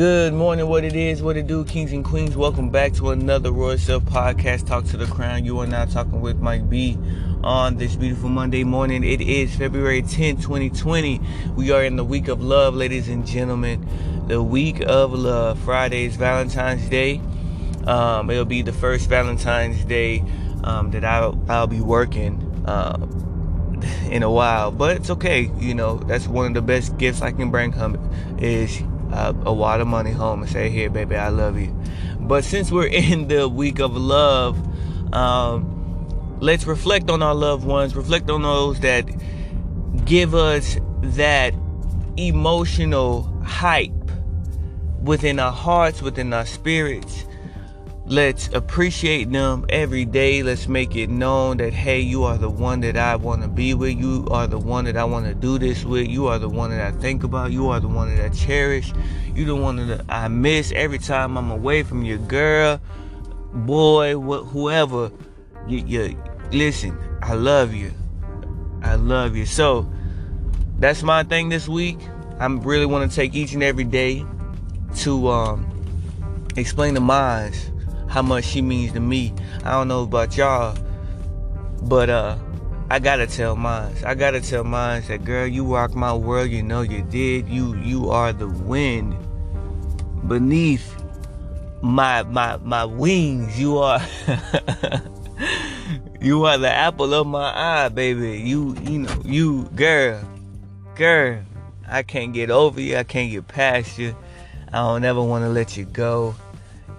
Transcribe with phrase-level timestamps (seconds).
[0.00, 2.34] Good morning, what it is, what it do, kings and queens.
[2.34, 5.44] Welcome back to another Royal Self podcast, Talk to the Crown.
[5.44, 6.96] You are now talking with Mike B
[7.44, 9.04] on this beautiful Monday morning.
[9.04, 11.20] It is February 10th, 2020.
[11.54, 13.86] We are in the week of love, ladies and gentlemen.
[14.26, 15.58] The week of love.
[15.58, 17.20] Friday is Valentine's Day.
[17.86, 20.24] Um, it'll be the first Valentine's Day
[20.64, 22.46] um, that I'll, I'll be working.
[22.66, 23.26] Um,
[24.10, 25.50] in a while, but it's okay.
[25.58, 27.96] You know, that's one of the best gifts I can bring home
[28.38, 28.82] is
[29.12, 31.74] uh, a wad of money home and say, "Here, baby, I love you."
[32.20, 34.58] But since we're in the week of love,
[35.14, 37.94] um, let's reflect on our loved ones.
[37.96, 39.04] Reflect on those that
[40.04, 41.54] give us that
[42.16, 43.92] emotional hype
[45.02, 47.24] within our hearts, within our spirits.
[48.10, 50.42] Let's appreciate them every day.
[50.42, 53.72] Let's make it known that, hey, you are the one that I want to be
[53.72, 53.96] with.
[53.96, 56.08] You are the one that I want to do this with.
[56.08, 57.52] You are the one that I think about.
[57.52, 58.92] You are the one that I cherish.
[59.32, 62.80] You're the one that I miss every time I'm away from your girl,
[63.52, 65.12] boy, wh- whoever.
[65.68, 66.16] You,
[66.50, 66.98] listen.
[67.22, 67.92] I love you.
[68.82, 69.46] I love you.
[69.46, 69.88] So
[70.80, 72.00] that's my thing this week.
[72.40, 74.26] I really want to take each and every day
[74.96, 75.84] to um,
[76.56, 77.69] explain the minds
[78.10, 79.32] how much she means to me.
[79.64, 80.76] I don't know about y'all,
[81.82, 82.36] but uh,
[82.90, 83.94] I gotta tell mine.
[84.04, 86.50] I gotta tell mine that girl, you rock my world.
[86.50, 87.48] You know you did.
[87.48, 89.16] You you are the wind
[90.26, 90.92] beneath
[91.82, 93.58] my my my wings.
[93.58, 94.02] You are.
[96.20, 98.40] you are the apple of my eye, baby.
[98.40, 100.20] You you know you girl,
[100.96, 101.42] girl.
[101.88, 102.96] I can't get over you.
[102.96, 104.16] I can't get past you.
[104.72, 106.34] I don't ever want to let you go.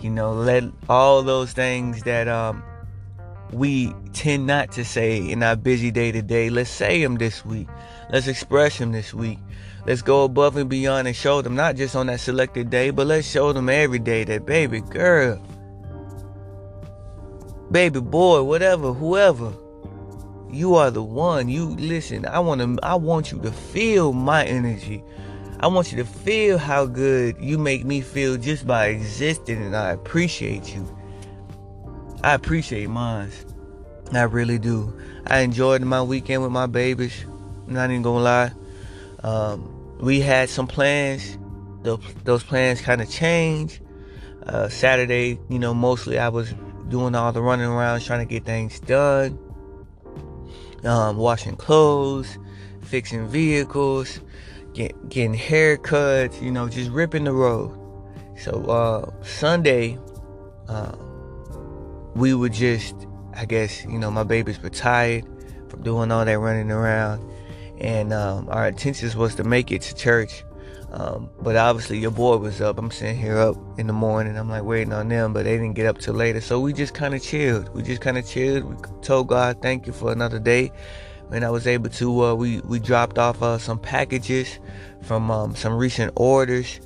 [0.00, 2.62] You know, let all those things that um,
[3.52, 7.44] we tend not to say in our busy day to day, let's say them this
[7.44, 7.68] week.
[8.10, 9.38] Let's express them this week.
[9.86, 13.06] Let's go above and beyond and show them, not just on that selected day, but
[13.06, 15.40] let's show them every day that, baby girl,
[17.70, 19.52] baby boy, whatever, whoever,
[20.50, 21.48] you are the one.
[21.48, 25.04] You listen, I want to, I want you to feel my energy.
[25.58, 29.74] I want you to feel how good you make me feel just by existing, and
[29.74, 30.86] I appreciate you.
[32.22, 33.30] I appreciate mine.
[34.12, 34.94] I really do.
[35.26, 37.24] I enjoyed my weekend with my babies.
[37.66, 38.52] Not even gonna lie.
[39.22, 41.38] Um, we had some plans.
[41.82, 43.80] Those, those plans kind of changed.
[44.46, 46.54] Uh, Saturday, you know, mostly I was
[46.88, 49.38] doing all the running around trying to get things done.
[50.84, 52.38] Um, washing clothes,
[52.82, 54.20] fixing vehicles,
[54.76, 57.76] get, getting haircuts, you know, just ripping the road.
[58.38, 59.98] So uh, Sunday,
[60.68, 60.92] uh,
[62.14, 62.94] we were just,
[63.34, 65.24] I guess, you know, my babies were tired
[65.70, 67.28] from doing all that running around,
[67.78, 70.44] and um, our intentions was to make it to church.
[70.92, 72.78] Um, but obviously, your boy was up.
[72.78, 74.36] I'm sitting here up in the morning.
[74.36, 76.40] I'm like waiting on them, but they didn't get up till later.
[76.40, 77.74] So we just kind of chilled.
[77.74, 78.64] We just kind of chilled.
[78.64, 80.70] We told God, "Thank you for another day."
[81.32, 84.58] And I was able to uh, we we dropped off uh, some packages
[85.02, 86.80] from um, some recent orders,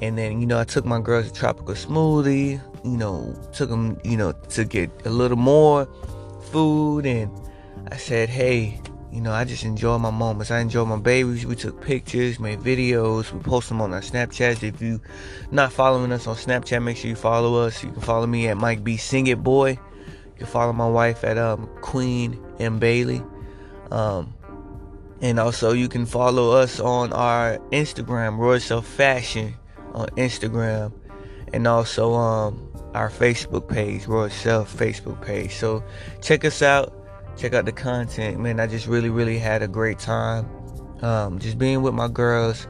[0.00, 2.60] and then you know I took my girls a tropical smoothie.
[2.84, 5.86] You know, took them you know to get a little more
[6.50, 7.30] food, and
[7.90, 8.80] I said, hey.
[9.12, 10.50] You know, I just enjoy my moments.
[10.50, 11.46] I enjoy my babies.
[11.46, 13.30] We took pictures, made videos.
[13.30, 14.64] We post them on our Snapchats.
[14.64, 15.00] If you
[15.52, 17.84] not following us on Snapchat, make sure you follow us.
[17.84, 19.70] You can follow me at Mike B Sing It Boy.
[19.70, 23.22] You can follow my wife at um, Queen M Bailey.
[23.94, 24.34] Um,
[25.20, 29.54] and also, you can follow us on our Instagram, Royal Self Fashion
[29.92, 30.92] on Instagram,
[31.52, 35.54] and also um, our Facebook page, Royal Self Facebook page.
[35.54, 35.84] So
[36.20, 36.92] check us out.
[37.36, 38.58] Check out the content, man.
[38.58, 40.48] I just really, really had a great time.
[41.02, 42.66] Um, just being with my girls,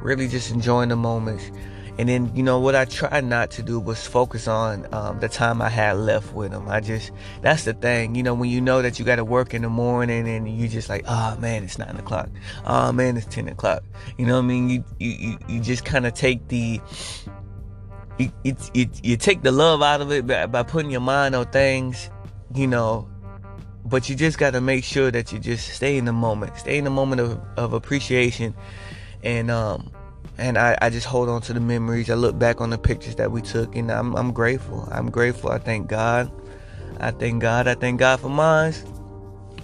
[0.00, 1.50] really just enjoying the moments.
[1.98, 5.28] And then, you know, what I tried not to do was focus on um, the
[5.28, 6.68] time I had left with them.
[6.68, 7.10] I just,
[7.42, 9.68] that's the thing, you know, when you know that you got to work in the
[9.68, 12.28] morning and you just like, oh man, it's nine o'clock.
[12.64, 13.82] Oh man, it's 10 o'clock.
[14.16, 14.70] You know what I mean?
[14.70, 16.80] You, you, you just kind of take the,
[18.16, 21.34] you, you, you, you take the love out of it by, by putting your mind
[21.34, 22.10] on things,
[22.54, 23.08] you know,
[23.84, 26.78] but you just got to make sure that you just stay in the moment, stay
[26.78, 28.54] in the moment of, of appreciation.
[29.24, 29.90] And, um,
[30.38, 32.08] and I, I just hold on to the memories.
[32.10, 34.88] I look back on the pictures that we took, and I'm, I'm grateful.
[34.90, 35.50] I'm grateful.
[35.50, 36.30] I thank God.
[37.00, 37.66] I thank God.
[37.66, 38.74] I thank God for mine.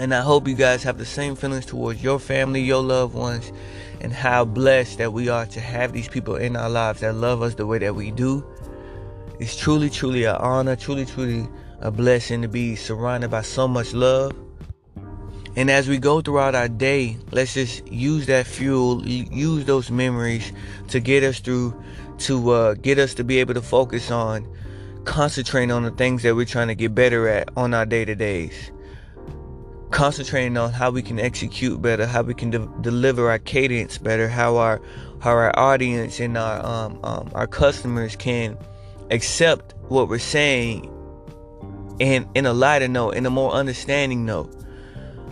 [0.00, 3.52] And I hope you guys have the same feelings towards your family, your loved ones,
[4.00, 7.42] and how blessed that we are to have these people in our lives that love
[7.42, 8.44] us the way that we do.
[9.38, 11.48] It's truly, truly an honor, truly, truly
[11.80, 14.32] a blessing to be surrounded by so much love.
[15.56, 20.52] And as we go throughout our day, let's just use that fuel, use those memories
[20.88, 21.80] to get us through
[22.18, 24.46] to uh, get us to be able to focus on
[25.04, 28.14] concentrating on the things that we're trying to get better at on our day to
[28.14, 28.70] days.
[29.90, 34.28] Concentrating on how we can execute better, how we can de- deliver our cadence better,
[34.28, 34.80] how our
[35.20, 38.58] how our audience and our um, um, our customers can
[39.10, 40.90] accept what we're saying
[42.00, 44.63] in in a lighter note, in a more understanding note.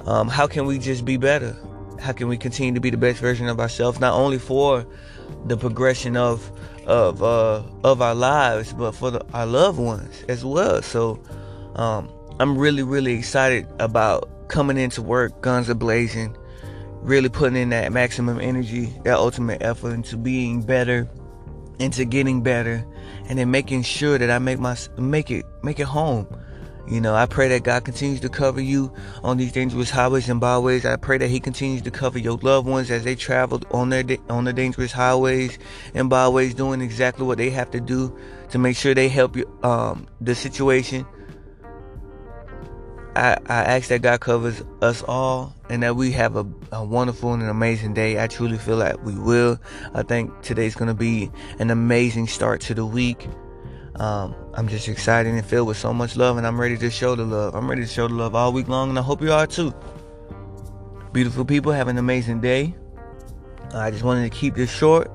[0.06, 1.56] Um, how can we just be better?
[2.00, 4.86] How can we continue to be the best version of ourselves, not only for
[5.46, 6.50] the progression of
[6.86, 10.82] of uh, of our lives, but for the, our loved ones as well.
[10.82, 11.22] So
[11.76, 12.10] um,
[12.40, 16.36] I'm really really excited about coming into work, guns are blazing,
[17.00, 21.08] really putting in that maximum energy, that ultimate effort into being better,
[21.78, 22.84] into getting better,
[23.28, 26.26] and then making sure that I make my make it make it home.
[26.88, 28.92] You know, I pray that God continues to cover you
[29.22, 30.84] on these dangerous highways and byways.
[30.84, 34.04] I pray that He continues to cover your loved ones as they travel on their
[34.28, 35.58] on the dangerous highways
[35.94, 38.16] and byways, doing exactly what they have to do
[38.50, 41.06] to make sure they help you um, the situation.
[43.14, 47.32] I, I ask that God covers us all and that we have a, a wonderful
[47.32, 48.22] and an amazing day.
[48.22, 49.58] I truly feel like we will.
[49.94, 53.28] I think today's going to be an amazing start to the week.
[53.96, 57.14] Um, I'm just excited and filled with so much love, and I'm ready to show
[57.14, 57.54] the love.
[57.54, 59.74] I'm ready to show the love all week long, and I hope you are too.
[61.12, 62.74] Beautiful people, have an amazing day.
[63.74, 65.10] I just wanted to keep this short.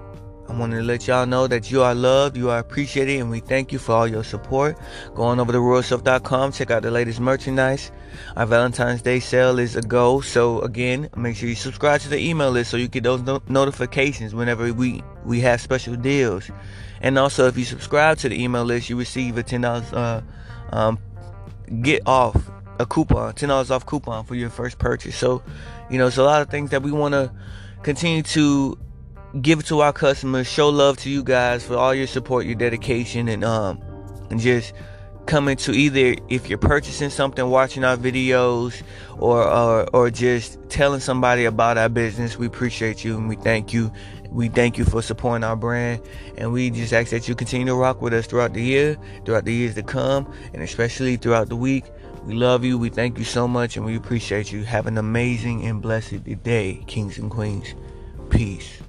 [0.47, 3.39] I wanted to let y'all know that you are loved, you are appreciated, and we
[3.39, 4.77] thank you for all your support.
[5.13, 7.91] Go on over to royalself.com, check out the latest merchandise.
[8.35, 10.21] Our Valentine's Day sale is a go.
[10.21, 13.41] So again, make sure you subscribe to the email list so you get those no-
[13.47, 16.49] notifications whenever we we have special deals.
[17.01, 20.21] And also, if you subscribe to the email list, you receive a ten dollars uh,
[20.71, 20.99] um,
[21.81, 22.35] get off
[22.79, 25.15] a coupon, ten dollars off coupon for your first purchase.
[25.15, 25.43] So,
[25.89, 27.31] you know, it's a lot of things that we want to
[27.83, 28.77] continue to
[29.41, 33.27] give to our customers, show love to you guys for all your support, your dedication,
[33.27, 33.81] and um,
[34.29, 34.73] and just
[35.27, 38.81] coming to either if you're purchasing something, watching our videos,
[39.19, 42.37] or or or just telling somebody about our business.
[42.37, 43.91] We appreciate you and we thank you.
[44.31, 46.01] We thank you for supporting our brand,
[46.37, 49.45] and we just ask that you continue to rock with us throughout the year, throughout
[49.45, 51.85] the years to come, and especially throughout the week.
[52.25, 52.77] We love you.
[52.77, 54.63] We thank you so much, and we appreciate you.
[54.63, 57.73] Have an amazing and blessed day, kings and queens.
[58.29, 58.81] Peace.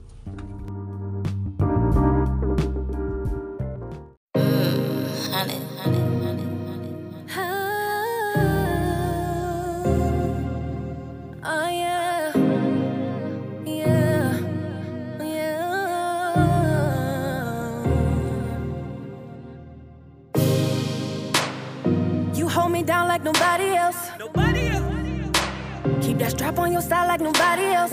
[26.38, 27.92] Strap on your side like nobody else.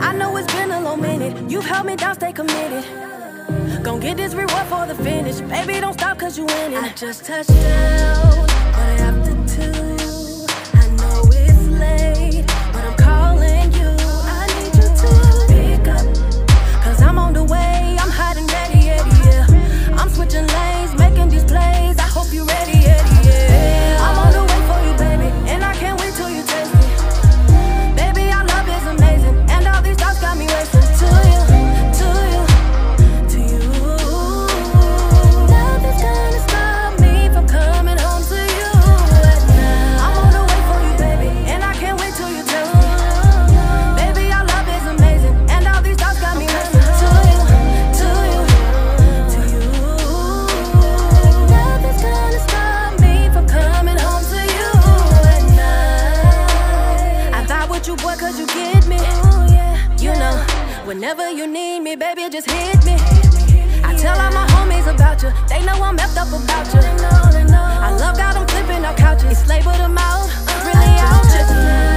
[0.00, 1.50] I know it's been a long minute.
[1.50, 2.82] You've held me down, stay committed.
[3.84, 5.40] Gon' get this reward for the finish.
[5.40, 6.78] Baby, don't stop cause you winning.
[6.78, 8.48] I just touched down.
[8.48, 9.41] I have to
[60.94, 62.96] whenever you need me, baby, just hit me.
[63.82, 66.80] I tell all my homies about you, they know I'm effed up about you.
[66.80, 69.40] I love God, I'm flipping our couches.
[69.40, 70.28] It's labeled them out,
[70.66, 71.91] really out just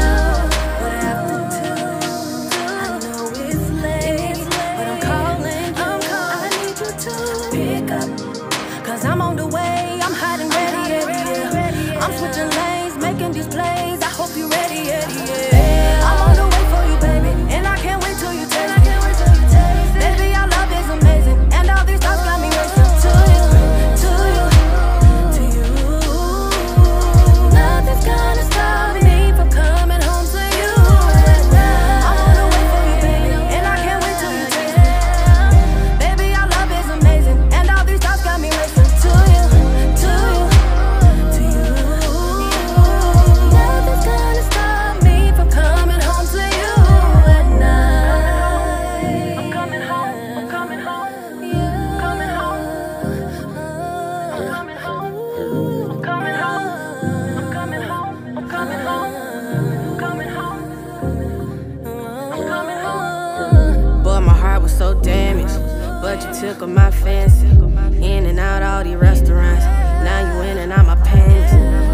[64.78, 67.48] but you took my fancy.
[67.48, 69.64] In and out all these restaurants.
[69.64, 71.52] Now you in and out my panties.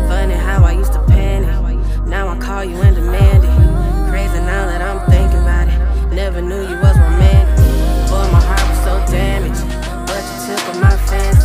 [0.09, 1.77] Funny how I used to panic.
[2.07, 4.09] Now I call you and demand it.
[4.09, 6.15] Crazy now that I'm thinking about it.
[6.15, 7.55] Never knew you was romantic.
[8.09, 9.61] Boy, my heart was so damaged,
[10.07, 11.40] but you took my fancy.